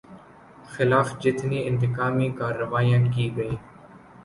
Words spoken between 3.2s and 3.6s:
گئیں